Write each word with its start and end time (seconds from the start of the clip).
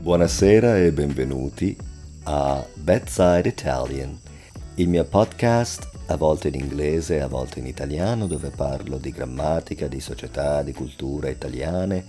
Buonasera 0.00 0.78
e 0.78 0.92
benvenuti 0.92 1.76
a 2.22 2.66
Bedside 2.72 3.46
Italian, 3.46 4.18
il 4.76 4.88
mio 4.88 5.04
podcast 5.04 5.90
a 6.06 6.16
volte 6.16 6.48
in 6.48 6.54
inglese 6.54 7.16
e 7.16 7.20
a 7.20 7.26
volte 7.26 7.58
in 7.58 7.66
italiano 7.66 8.26
dove 8.26 8.48
parlo 8.48 8.96
di 8.96 9.10
grammatica, 9.10 9.88
di 9.88 10.00
società, 10.00 10.62
di 10.62 10.72
cultura 10.72 11.28
italiane 11.28 12.06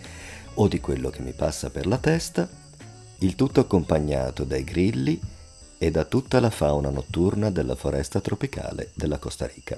o 0.54 0.70
di 0.70 0.80
quello 0.80 1.10
che 1.10 1.22
mi 1.22 1.34
passa 1.34 1.70
per 1.70 1.86
la 1.86 1.98
testa, 1.98 2.48
il 3.20 3.36
tutto 3.36 3.60
accompagnato 3.60 4.46
dai 4.46 4.64
grilli 4.64 5.20
e 5.78 5.92
da 5.92 6.06
tutta 6.06 6.40
la 6.40 6.50
fauna 6.50 6.90
notturna 6.90 7.52
della 7.52 7.76
foresta 7.76 8.22
tropicale 8.22 8.92
della 8.94 9.18
Costa 9.18 9.46
Rica. 9.54 9.78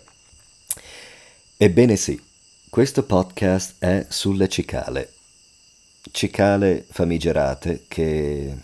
Ebbene 1.57 1.95
sì, 1.95 2.21
questo 2.69 3.01
podcast 3.05 3.77
è 3.79 4.05
sulle 4.07 4.47
cicale, 4.49 5.13
cicale 6.11 6.85
famigerate 6.89 7.85
che 7.87 8.55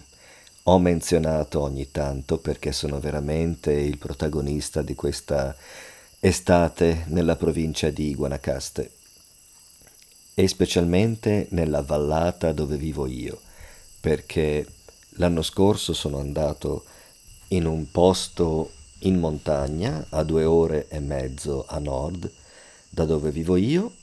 ho 0.64 0.78
menzionato 0.78 1.62
ogni 1.62 1.90
tanto 1.90 2.38
perché 2.38 2.72
sono 2.72 3.00
veramente 3.00 3.72
il 3.72 3.98
protagonista 3.98 4.82
di 4.82 4.94
questa 4.94 5.56
estate 6.20 7.06
nella 7.08 7.36
provincia 7.36 7.90
di 7.90 8.14
Guanacaste 8.14 8.92
e 10.36 10.48
specialmente 10.48 11.48
nella 11.52 11.82
vallata 11.82 12.52
dove 12.52 12.78
vivo 12.78 13.08
io, 13.08 13.40
perché 14.00 14.66
l'anno 15.16 15.42
scorso 15.42 15.94
sono 15.94 16.20
andato 16.20 16.86
in 17.50 17.66
un 17.66 17.90
posto 17.90 18.72
in 19.00 19.18
montagna 19.18 20.06
a 20.10 20.24
due 20.24 20.44
ore 20.44 20.88
e 20.90 21.00
mezzo 21.00 21.66
a 21.68 21.80
nord 21.80 22.30
da 22.90 23.06
dove 23.06 23.32
vivo 23.32 23.56
io 23.56 23.94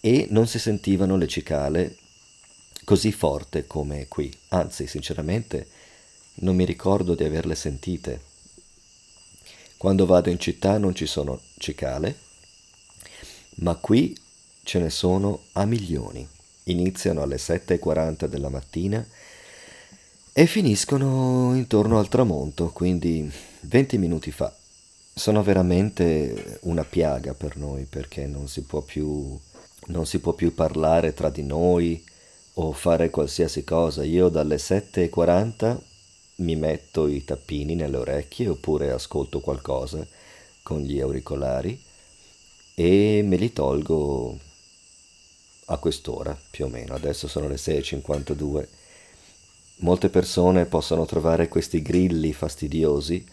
e 0.00 0.26
non 0.30 0.46
si 0.46 0.58
sentivano 0.58 1.16
le 1.16 1.26
cicale 1.26 1.96
così 2.84 3.12
forte 3.12 3.66
come 3.66 4.06
qui. 4.08 4.32
Anzi, 4.48 4.86
sinceramente, 4.86 5.66
non 6.36 6.54
mi 6.54 6.64
ricordo 6.64 7.14
di 7.14 7.24
averle 7.24 7.54
sentite. 7.54 8.32
Quando 9.76 10.06
vado 10.06 10.30
in 10.30 10.38
città 10.38 10.78
non 10.78 10.94
ci 10.94 11.06
sono 11.06 11.40
cicale, 11.58 12.18
ma 13.56 13.74
qui 13.76 14.16
ce 14.62 14.78
ne 14.78 14.90
sono 14.90 15.44
a 15.52 15.64
milioni. 15.64 16.26
Iniziano 16.64 17.22
alle 17.22 17.36
7.40 17.36 18.26
della 18.26 18.48
mattina 18.48 19.06
e 20.32 20.46
finiscono 20.46 21.54
intorno 21.54 21.98
al 21.98 22.08
tramonto, 22.08 22.70
quindi 22.70 23.30
20 23.60 23.98
minuti 23.98 24.30
fa. 24.30 24.52
Sono 25.14 25.42
veramente 25.42 26.58
una 26.62 26.84
piaga 26.84 27.34
per 27.34 27.56
noi 27.56 27.84
perché 27.84 28.26
non 28.26 28.48
si 28.48 28.62
può 28.62 28.80
più, 28.80 29.38
non 29.86 30.06
si 30.06 30.18
può 30.18 30.32
più 30.32 30.52
parlare 30.54 31.14
tra 31.14 31.30
di 31.30 31.42
noi, 31.44 32.02
o 32.54 32.72
fare 32.72 33.10
qualsiasi 33.10 33.64
cosa. 33.64 34.04
Io 34.04 34.28
dalle 34.28 34.56
7.40 34.56 35.78
mi 36.36 36.56
metto 36.56 37.06
i 37.06 37.24
tappini 37.24 37.74
nelle 37.74 37.96
orecchie 37.96 38.48
oppure 38.48 38.90
ascolto 38.90 39.40
qualcosa 39.40 40.06
con 40.62 40.80
gli 40.80 41.00
auricolari 41.00 41.80
e 42.74 43.22
me 43.24 43.36
li 43.36 43.52
tolgo 43.52 44.38
a 45.66 45.78
quest'ora 45.78 46.36
più 46.50 46.66
o 46.66 46.68
meno. 46.68 46.94
Adesso 46.94 47.28
sono 47.28 47.48
le 47.48 47.56
6.52. 47.56 48.66
Molte 49.78 50.08
persone 50.08 50.66
possono 50.66 51.04
trovare 51.04 51.48
questi 51.48 51.82
grilli 51.82 52.32
fastidiosi, 52.32 53.24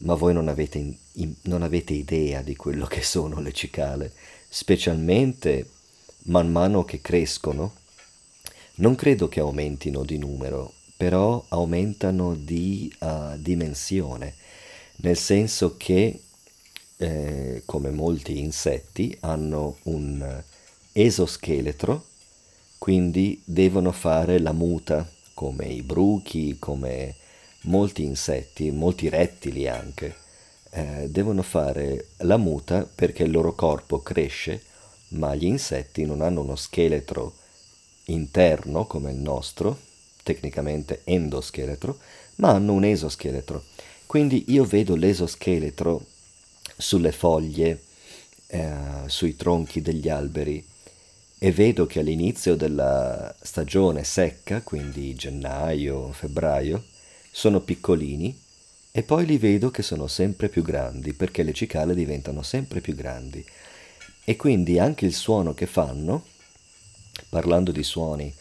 ma 0.00 0.14
voi 0.14 0.32
non 0.32 0.48
avete, 0.48 0.78
in, 1.12 1.34
non 1.42 1.62
avete 1.62 1.92
idea 1.92 2.42
di 2.42 2.56
quello 2.56 2.86
che 2.86 3.02
sono 3.02 3.40
le 3.40 3.52
cicale, 3.52 4.12
specialmente 4.48 5.70
man 6.24 6.50
mano 6.50 6.84
che 6.84 7.00
crescono 7.00 7.82
non 8.76 8.94
credo 8.94 9.28
che 9.28 9.40
aumentino 9.40 10.04
di 10.04 10.18
numero, 10.18 10.72
però 10.96 11.44
aumentano 11.48 12.34
di 12.34 12.92
uh, 13.00 13.36
dimensione, 13.36 14.34
nel 14.96 15.16
senso 15.16 15.76
che, 15.76 16.20
eh, 16.96 17.62
come 17.64 17.90
molti 17.90 18.38
insetti, 18.38 19.16
hanno 19.20 19.78
un 19.84 20.42
esoscheletro, 20.92 22.06
quindi 22.78 23.40
devono 23.44 23.92
fare 23.92 24.38
la 24.38 24.52
muta, 24.52 25.08
come 25.34 25.66
i 25.66 25.82
bruchi, 25.82 26.56
come 26.58 27.14
molti 27.62 28.04
insetti, 28.04 28.70
molti 28.70 29.08
rettili 29.08 29.68
anche. 29.68 30.16
Eh, 30.70 31.08
devono 31.10 31.42
fare 31.42 32.08
la 32.18 32.36
muta 32.36 32.88
perché 32.92 33.24
il 33.24 33.30
loro 33.30 33.54
corpo 33.54 34.00
cresce, 34.00 34.62
ma 35.08 35.34
gli 35.34 35.44
insetti 35.44 36.04
non 36.04 36.20
hanno 36.20 36.40
uno 36.40 36.56
scheletro 36.56 37.34
interno 38.06 38.86
come 38.86 39.12
il 39.12 39.18
nostro, 39.18 39.78
tecnicamente 40.22 41.02
endoscheletro, 41.04 41.98
ma 42.36 42.50
hanno 42.50 42.72
un 42.72 42.84
esoscheletro. 42.84 43.64
Quindi 44.06 44.44
io 44.48 44.64
vedo 44.64 44.94
l'esoscheletro 44.96 46.04
sulle 46.76 47.12
foglie, 47.12 47.82
eh, 48.48 48.74
sui 49.06 49.36
tronchi 49.36 49.80
degli 49.80 50.08
alberi 50.08 50.64
e 51.38 51.52
vedo 51.52 51.86
che 51.86 52.00
all'inizio 52.00 52.56
della 52.56 53.34
stagione 53.40 54.04
secca, 54.04 54.62
quindi 54.62 55.14
gennaio, 55.14 56.12
febbraio, 56.12 56.84
sono 57.30 57.60
piccolini 57.60 58.40
e 58.92 59.02
poi 59.02 59.26
li 59.26 59.38
vedo 59.38 59.70
che 59.70 59.82
sono 59.82 60.06
sempre 60.06 60.48
più 60.48 60.62
grandi 60.62 61.12
perché 61.12 61.42
le 61.42 61.52
cicale 61.52 61.94
diventano 61.94 62.42
sempre 62.42 62.80
più 62.80 62.94
grandi 62.94 63.44
e 64.24 64.36
quindi 64.36 64.78
anche 64.78 65.04
il 65.04 65.12
suono 65.12 65.52
che 65.52 65.66
fanno 65.66 66.24
Parlando 67.34 67.72
di 67.72 67.82
suoni, 67.82 68.32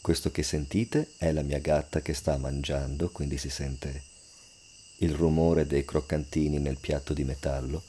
questo 0.00 0.30
che 0.30 0.44
sentite 0.44 1.14
è 1.18 1.32
la 1.32 1.42
mia 1.42 1.58
gatta 1.58 2.00
che 2.00 2.14
sta 2.14 2.36
mangiando, 2.36 3.10
quindi 3.10 3.38
si 3.38 3.50
sente 3.50 4.02
il 4.98 5.12
rumore 5.12 5.66
dei 5.66 5.84
croccantini 5.84 6.60
nel 6.60 6.78
piatto 6.78 7.12
di 7.12 7.24
metallo. 7.24 7.82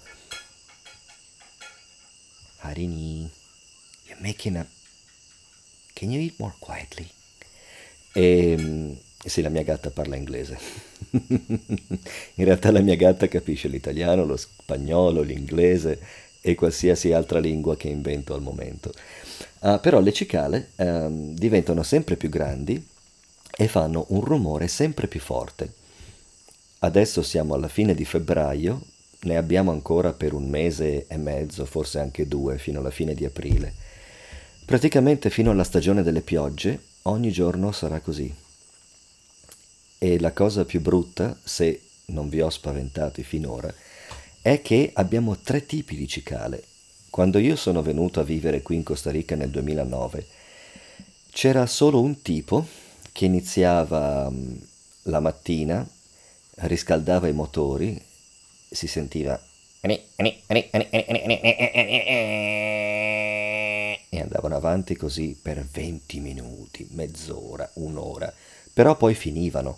Harini, 2.62 3.30
you're 4.08 4.20
making 4.20 4.56
a... 4.56 4.66
Can 5.94 6.09
you 6.09 6.24
eat 6.24 6.34
more 6.40 6.56
quietly? 6.58 7.08
E 8.12 8.52
ehm, 8.58 8.97
sì, 9.24 9.44
la 9.44 9.50
mia 9.50 9.62
gatta 9.62 9.91
parla 9.91 10.16
inglese. 10.16 10.58
In 11.12 12.46
realtà 12.46 12.72
la 12.72 12.81
mia 12.81 12.96
gatta 12.96 13.28
capisce 13.28 13.68
l'italiano, 13.68 14.26
lo 14.26 14.38
spagnolo, 14.38 15.22
l'inglese 15.22 16.02
e 16.41 16.55
qualsiasi 16.55 17.11
altra 17.11 17.39
lingua 17.39 17.75
che 17.75 17.89
invento 17.89 18.33
al 18.33 18.41
momento. 18.41 18.94
Uh, 19.59 19.79
però 19.79 20.00
le 20.00 20.13
cicale 20.13 20.72
um, 20.77 21.33
diventano 21.33 21.83
sempre 21.83 22.16
più 22.16 22.29
grandi 22.29 22.81
e 23.55 23.67
fanno 23.67 24.05
un 24.09 24.22
rumore 24.22 24.67
sempre 24.67 25.07
più 25.07 25.19
forte. 25.19 25.73
Adesso 26.79 27.22
siamo 27.22 27.55
alla 27.55 27.67
fine 27.67 27.94
di 27.94 28.05
febbraio, 28.05 28.81
ne 29.22 29.35
abbiamo 29.35 29.72
ancora 29.72 30.13
per 30.13 30.31
un 30.33 30.47
mese 30.47 31.07
e 31.07 31.17
mezzo, 31.17 31.66
forse 31.66 31.99
anche 31.99 32.25
due, 32.25 32.57
fino 32.57 32.79
alla 32.79 32.89
fine 32.89 33.13
di 33.13 33.25
aprile. 33.25 33.73
Praticamente 34.63 35.29
fino 35.29 35.51
alla 35.51 35.66
stagione 35.66 36.03
delle 36.03 36.22
piogge, 36.22 36.79
ogni 37.03 37.31
giorno 37.31 37.73
sarà 37.73 37.99
così. 37.99 38.33
E 39.97 40.19
la 40.22 40.31
cosa 40.31 40.63
più 40.63 40.79
brutta, 40.79 41.38
se 41.44 41.81
non 42.05 42.29
vi 42.29 42.39
ho 42.39 42.49
spaventati 42.49 43.23
finora, 43.23 43.67
è 43.67 43.73
che 44.57 44.91
abbiamo 44.93 45.37
tre 45.37 45.65
tipi 45.65 45.95
di 45.95 46.07
cicale. 46.07 46.63
Quando 47.09 47.37
io 47.37 47.55
sono 47.55 47.81
venuto 47.81 48.19
a 48.19 48.23
vivere 48.23 48.61
qui 48.61 48.75
in 48.75 48.83
Costa 48.83 49.11
Rica 49.11 49.35
nel 49.35 49.49
2009, 49.49 50.25
c'era 51.31 51.65
solo 51.65 52.01
un 52.01 52.21
tipo 52.21 52.65
che 53.11 53.25
iniziava 53.25 54.29
mm, 54.29 54.55
la 55.03 55.19
mattina, 55.19 55.87
riscaldava 56.55 57.27
i 57.27 57.33
motori, 57.33 58.01
si 58.69 58.87
sentiva 58.87 59.39
e 64.09 64.19
andavano 64.19 64.55
avanti 64.55 64.95
così 64.95 65.37
per 65.41 65.66
20 65.66 66.19
minuti, 66.19 66.87
mezz'ora, 66.91 67.69
un'ora, 67.75 68.34
però 68.73 68.97
poi 68.97 69.13
finivano. 69.13 69.78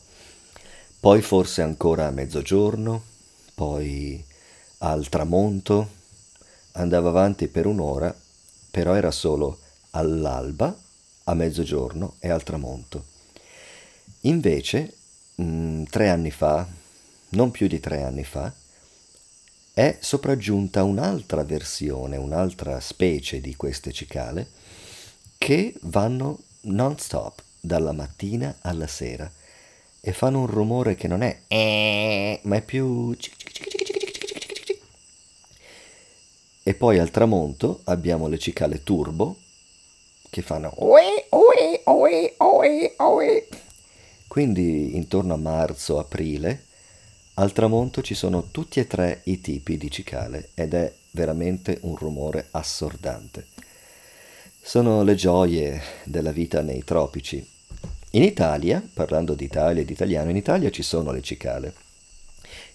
Poi 0.99 1.21
forse 1.21 1.61
ancora 1.61 2.07
a 2.07 2.11
mezzogiorno, 2.11 3.03
poi 3.53 4.23
al 4.83 5.09
tramonto, 5.09 5.89
andava 6.73 7.09
avanti 7.09 7.47
per 7.47 7.65
un'ora, 7.65 8.15
però 8.71 8.93
era 8.95 9.11
solo 9.11 9.59
all'alba, 9.91 10.75
a 11.25 11.33
mezzogiorno 11.33 12.15
e 12.19 12.29
al 12.29 12.43
tramonto. 12.43 13.05
Invece, 14.21 14.93
mh, 15.35 15.43
mm, 15.43 15.83
tre 15.83 16.09
anni 16.09 16.31
fa, 16.31 16.67
non 17.29 17.51
più 17.51 17.67
di 17.67 17.79
tre 17.79 18.03
anni 18.03 18.23
fa, 18.23 18.51
è 19.73 19.97
sopraggiunta 19.99 20.83
un'altra 20.83 21.43
versione, 21.43 22.17
un'altra 22.17 22.79
specie 22.79 23.39
di 23.39 23.55
queste 23.55 23.91
cicale 23.91 24.49
che 25.37 25.73
vanno 25.83 26.39
non 26.61 26.97
stop 26.97 27.41
dalla 27.59 27.93
mattina 27.93 28.57
alla 28.61 28.87
sera 28.87 29.31
e 30.01 30.13
fanno 30.13 30.39
un 30.39 30.47
rumore 30.47 30.95
che 30.95 31.07
non 31.07 31.21
è 31.21 31.41
eh, 31.47 32.39
ma 32.43 32.57
è 32.57 32.61
più 32.61 33.15
e 36.63 36.73
poi 36.73 36.99
al 36.99 37.11
tramonto 37.11 37.81
abbiamo 37.85 38.27
le 38.27 38.37
cicale 38.37 38.83
turbo 38.83 39.37
che 40.29 40.41
fanno 40.41 40.71
oe, 40.75 41.25
oe, 41.29 41.81
oe, 41.85 42.33
oe, 42.37 42.93
oe. 42.97 43.47
Quindi 44.27 44.95
intorno 44.95 45.33
a 45.33 45.37
marzo-aprile 45.37 46.69
al 47.35 47.53
tramonto 47.53 48.01
ci 48.01 48.13
sono 48.13 48.49
tutti 48.51 48.79
e 48.79 48.87
tre 48.87 49.21
i 49.23 49.41
tipi 49.41 49.77
di 49.77 49.89
cicale 49.89 50.49
ed 50.53 50.73
è 50.73 50.93
veramente 51.11 51.79
un 51.81 51.95
rumore 51.95 52.47
assordante. 52.51 53.47
Sono 54.61 55.01
le 55.03 55.15
gioie 55.15 55.81
della 56.03 56.31
vita 56.31 56.61
nei 56.61 56.83
tropici. 56.83 57.43
In 58.11 58.23
Italia, 58.23 58.85
parlando 58.93 59.33
d'Italia 59.33 59.81
e 59.81 59.85
di 59.85 59.93
italiano, 59.93 60.29
in 60.29 60.35
Italia 60.35 60.69
ci 60.69 60.83
sono 60.83 61.11
le 61.11 61.21
cicale. 61.21 61.73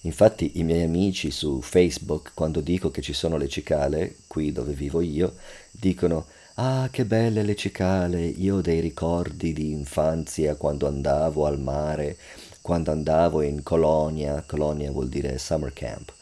Infatti 0.03 0.53
i 0.59 0.65
miei 0.65 0.83
amici 0.85 1.31
su 1.31 1.61
Facebook, 1.61 2.33
quando 2.35 2.61
dico 2.61 2.91
che 2.91 3.03
ci 3.03 3.13
sono 3.13 3.37
le 3.37 3.49
cicale, 3.49 4.17
qui 4.27 4.53
dove 4.53 4.73
vivo 4.73 5.01
io, 5.01 5.35
dicono 5.71 6.27
Ah, 6.59 6.89
che 6.91 7.05
belle 7.05 7.43
le 7.43 7.55
cicale, 7.55 8.25
io 8.25 8.57
ho 8.57 8.61
dei 8.63 8.81
ricordi 8.81 9.53
di 9.53 9.73
infanzia 9.73 10.55
quando 10.57 10.87
andavo 10.87 11.45
al 11.47 11.61
mare, 11.61 12.17
quando 12.63 12.91
andavo 12.93 13.43
in 13.43 13.63
colonia, 13.63 14.43
colonia 14.47 14.91
vuol 14.91 15.09
dire 15.09 15.37
summer 15.39 15.73
camp, 15.75 16.13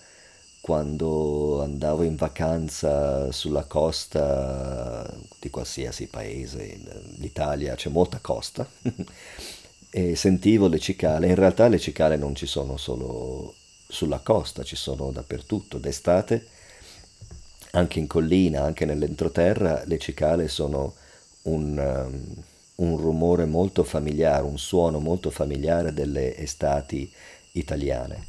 quando 0.60 1.62
andavo 1.62 2.02
in 2.02 2.16
vacanza 2.16 3.30
sulla 3.30 3.64
costa 3.64 5.08
di 5.38 5.50
qualsiasi 5.50 6.06
paese, 6.08 6.80
l'Italia 7.18 7.74
c'è 7.76 7.90
molta 7.90 8.18
costa, 8.20 8.66
e 9.96 10.16
sentivo 10.16 10.66
le 10.66 10.80
cicale, 10.80 11.28
in 11.28 11.36
realtà 11.36 11.68
le 11.68 11.78
cicale 11.78 12.16
non 12.16 12.34
ci 12.34 12.46
sono 12.46 12.76
solo 12.76 13.54
sulla 13.86 14.18
costa, 14.18 14.64
ci 14.64 14.74
sono 14.74 15.12
dappertutto, 15.12 15.78
d'estate 15.78 16.46
anche 17.70 18.00
in 18.00 18.08
collina, 18.08 18.62
anche 18.62 18.86
nell'entroterra, 18.86 19.84
le 19.86 19.98
cicale 19.98 20.48
sono 20.48 20.94
un, 21.42 21.78
um, 21.78 22.42
un, 22.86 22.96
rumore 22.96 23.44
molto 23.44 23.84
familiare, 23.84 24.42
un 24.42 24.58
suono 24.58 24.98
molto 24.98 25.30
familiare 25.30 25.92
delle 25.92 26.36
estati 26.38 27.08
italiane. 27.52 28.26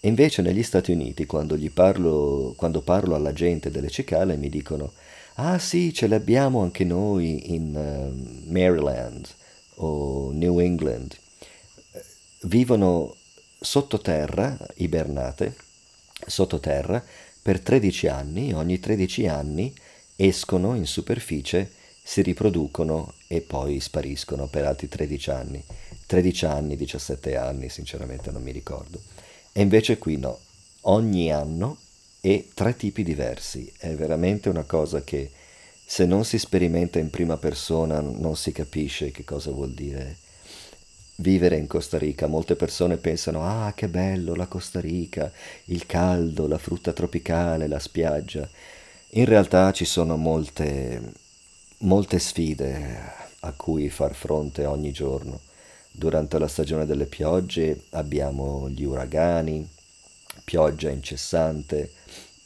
invece 0.00 0.42
negli 0.42 0.62
Stati 0.62 0.92
Uniti, 0.92 1.24
quando, 1.24 1.58
parlo, 1.72 2.52
quando 2.58 2.82
parlo 2.82 3.14
alla 3.14 3.32
gente 3.32 3.70
delle 3.70 3.88
cicale, 3.88 4.36
mi 4.36 4.50
dicono, 4.50 4.92
ah 5.36 5.58
sì, 5.58 5.94
ce 5.94 6.08
le 6.08 6.16
abbiamo 6.16 6.60
anche 6.60 6.84
noi 6.84 7.54
in 7.54 7.74
uh, 7.74 8.50
Maryland 8.52 9.36
o 9.78 10.30
New 10.32 10.58
England. 10.60 11.16
Vivono 12.42 13.14
sottoterra, 13.60 14.56
ibernate, 14.76 15.56
sottoterra, 16.26 17.04
per 17.42 17.60
13 17.60 18.06
anni, 18.08 18.52
ogni 18.52 18.78
13 18.78 19.26
anni 19.26 19.74
escono 20.16 20.74
in 20.74 20.86
superficie, 20.86 21.70
si 22.02 22.22
riproducono 22.22 23.14
e 23.26 23.40
poi 23.40 23.80
spariscono 23.80 24.48
per 24.48 24.64
altri 24.64 24.88
13 24.88 25.30
anni. 25.30 25.64
13 26.06 26.44
anni, 26.46 26.76
17 26.76 27.36
anni, 27.36 27.68
sinceramente 27.68 28.30
non 28.30 28.42
mi 28.42 28.50
ricordo. 28.50 29.00
E 29.52 29.60
invece 29.60 29.98
qui 29.98 30.16
no, 30.16 30.38
ogni 30.82 31.32
anno 31.32 31.78
e 32.20 32.48
tre 32.54 32.76
tipi 32.76 33.02
diversi. 33.02 33.70
È 33.76 33.94
veramente 33.94 34.48
una 34.48 34.64
cosa 34.64 35.02
che 35.02 35.30
se 35.90 36.04
non 36.04 36.26
si 36.26 36.38
sperimenta 36.38 36.98
in 36.98 37.08
prima 37.08 37.38
persona 37.38 37.98
non 38.00 38.36
si 38.36 38.52
capisce 38.52 39.10
che 39.10 39.24
cosa 39.24 39.50
vuol 39.52 39.72
dire 39.72 40.18
vivere 41.16 41.56
in 41.56 41.66
Costa 41.66 41.96
Rica. 41.96 42.26
Molte 42.26 42.56
persone 42.56 42.98
pensano, 42.98 43.42
ah, 43.42 43.72
che 43.74 43.88
bello 43.88 44.34
la 44.34 44.46
Costa 44.46 44.80
Rica, 44.80 45.32
il 45.64 45.86
caldo, 45.86 46.46
la 46.46 46.58
frutta 46.58 46.92
tropicale, 46.92 47.68
la 47.68 47.78
spiaggia. 47.78 48.46
In 49.12 49.24
realtà 49.24 49.72
ci 49.72 49.86
sono 49.86 50.18
molte, 50.18 51.00
molte 51.78 52.18
sfide 52.18 53.12
a 53.40 53.52
cui 53.52 53.88
far 53.88 54.14
fronte 54.14 54.66
ogni 54.66 54.92
giorno. 54.92 55.40
Durante 55.90 56.38
la 56.38 56.48
stagione 56.48 56.84
delle 56.84 57.06
piogge 57.06 57.84
abbiamo 57.92 58.68
gli 58.68 58.84
uragani, 58.84 59.66
pioggia 60.44 60.90
incessante, 60.90 61.92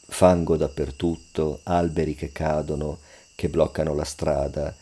fango 0.07 0.55
dappertutto, 0.55 1.59
alberi 1.63 2.15
che 2.15 2.31
cadono, 2.31 2.99
che 3.43 3.49
bloccano 3.49 3.93
la 3.93 4.05
strada, 4.05 4.73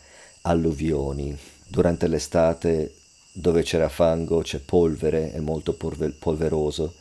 alluvioni. 0.42 1.36
Durante 1.66 2.06
l'estate 2.06 2.94
dove 3.32 3.64
c'era 3.64 3.88
fango 3.88 4.40
c'è 4.40 4.60
polvere, 4.60 5.32
è 5.32 5.40
molto 5.40 5.72
polver- 5.72 6.14
polveroso, 6.16 6.94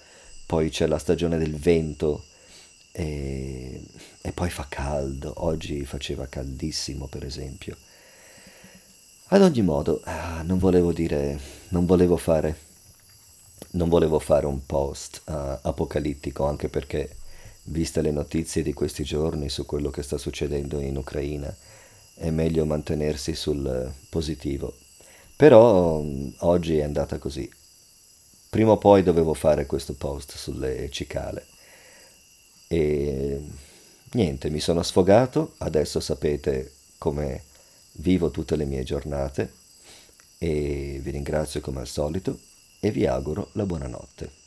poi 0.48 0.72
c'è 0.72 0.88
la 0.88 0.98
stagione 0.98 1.38
del 1.38 1.56
vento 1.56 2.24
e, 2.92 3.80
e 4.22 4.32
poi 4.32 4.50
fa 4.50 4.66
caldo, 4.68 5.34
oggi 5.46 5.86
faceva 5.86 6.26
caldissimo 6.26 7.06
per 7.06 7.26
esempio. 7.26 7.78
Ad 9.28 9.44
ogni 9.44 9.62
modo, 9.62 10.02
ah, 10.06 10.42
non 10.42 10.58
volevo 10.58 10.92
dire, 10.92 11.40
non 11.70 11.86
volevo 11.86 12.18
fare, 12.18 12.58
non 13.74 13.88
volevo 13.88 14.18
fare 14.18 14.48
un 14.48 14.66
post 14.66 15.22
uh, 15.26 15.60
apocalittico, 15.62 16.44
anche 16.44 16.70
perché, 16.70 17.18
viste 17.66 18.02
le 18.02 18.12
notizie 18.12 18.64
di 18.64 18.74
questi 18.74 19.04
giorni 19.04 19.50
su 19.50 19.66
quello 19.66 19.90
che 19.90 20.04
sta 20.04 20.18
succedendo 20.18 20.80
in 20.80 20.98
Ucraina, 20.98 21.56
è 22.16 22.30
meglio 22.30 22.66
mantenersi 22.66 23.36
sul 23.36 23.92
positivo. 24.10 24.74
Però 25.36 26.02
mm, 26.02 26.30
oggi 26.40 26.78
è 26.78 26.84
andata 26.84 27.18
così. 27.18 27.50
Prima 28.50 28.72
o 28.72 28.78
poi 28.78 29.02
dovevo 29.02 29.34
fare 29.34 29.66
questo 29.66 29.94
post 29.94 30.36
sulle 30.36 30.90
cicale. 30.92 31.46
E 32.68 33.42
niente, 34.12 34.50
mi 34.50 34.60
sono 34.60 34.84
sfogato, 34.84 35.56
adesso 35.60 36.00
sapete 36.00 36.74
come 36.98 37.44
vivo 37.94 38.30
tutte 38.32 38.56
le 38.56 38.66
mie 38.66 38.84
giornate 38.84 39.54
e 40.38 41.00
vi 41.02 41.12
ringrazio 41.12 41.62
come 41.62 41.80
al 41.82 41.88
solito 41.88 42.40
e 42.80 42.92
vi 42.92 43.06
auguro 43.06 43.50
la 43.54 43.66
buonanotte. 43.66 44.41